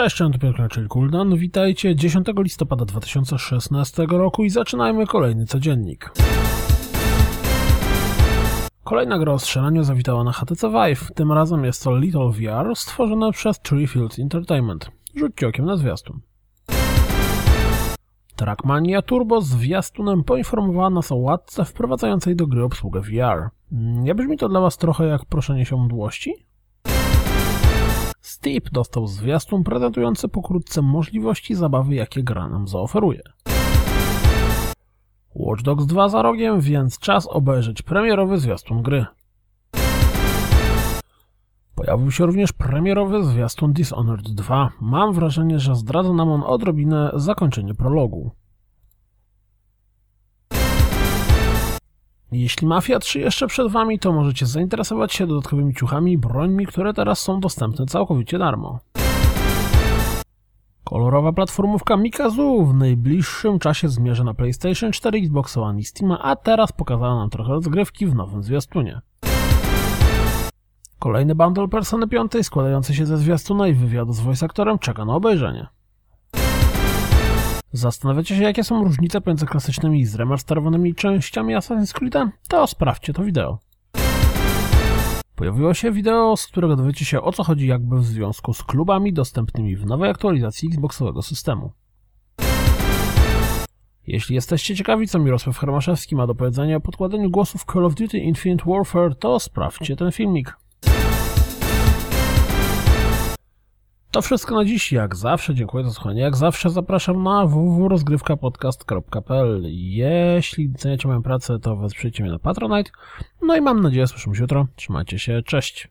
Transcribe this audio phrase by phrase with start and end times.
[0.00, 1.36] Cześć, to Piotr czyli Kuldan.
[1.36, 6.10] Witajcie 10 listopada 2016 roku i zaczynajmy kolejny codziennik.
[8.84, 11.14] Kolejna gra o strzelaniu zawitała na HTC Vive.
[11.14, 14.90] Tym razem jest to Little VR stworzone przez Treefield Entertainment.
[15.14, 16.20] Rzućcie okiem na zwiastun.
[18.36, 23.48] Trackmania Turbo z zwiastunem poinformowała nas o łatce wprowadzającej do gry obsługę VR.
[23.72, 26.49] Nie brzmi to dla Was trochę jak proszenie się mdłości?
[28.20, 33.22] Steep dostał zwiastun prezentujący pokrótce możliwości zabawy, jakie gra nam zaoferuje.
[35.34, 39.06] Watch Dogs 2 za rogiem, więc czas obejrzeć premierowy zwiastun gry.
[41.74, 44.70] Pojawił się również premierowy zwiastun Dishonored 2.
[44.80, 48.30] Mam wrażenie, że zdradza nam on odrobinę zakończenie prologu.
[52.32, 56.94] Jeśli Mafia 3 jeszcze przed Wami, to możecie zainteresować się dodatkowymi ciuchami i brońmi, które
[56.94, 58.78] teraz są dostępne całkowicie darmo.
[60.84, 66.36] Kolorowa platformówka Mikazu w najbliższym czasie zmierzy na PlayStation 4, Xbox One i Steam, a
[66.36, 69.00] teraz pokazała nam trochę rozgrywki w nowym zwiastunie.
[70.98, 75.14] Kolejny bundle Persony 5 składający się ze zwiastuna i wywiadu z voice aktorem czeka na
[75.14, 75.66] obejrzenie.
[77.72, 82.14] Zastanawiacie się, jakie są różnice pomiędzy klasycznymi i zremasterowanymi częściami Assassin's Creed?
[82.48, 83.58] To sprawdźcie to wideo.
[85.36, 89.12] Pojawiło się wideo, z którego dowiecie się o co chodzi jakby w związku z klubami
[89.12, 91.72] dostępnymi w nowej aktualizacji Xboxowego systemu.
[94.06, 98.18] Jeśli jesteście ciekawi, co Mirosław Hermaszewski ma do powiedzenia o podkładaniu głosów Call of Duty
[98.18, 100.59] Infinite Warfare, to sprawdźcie ten filmik.
[104.10, 104.92] To wszystko na dziś.
[104.92, 106.20] Jak zawsze dziękuję za słuchanie.
[106.20, 112.90] Jak zawsze zapraszam na www.rozgrywkapodcast.pl Jeśli doceniacie moją pracę, to wesprzyjcie mnie na Patronite.
[113.42, 114.66] No i mam nadzieję, słyszymy się jutro.
[114.76, 115.42] Trzymajcie się.
[115.42, 115.90] Cześć.